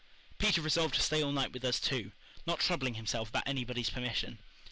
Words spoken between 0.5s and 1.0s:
resolved to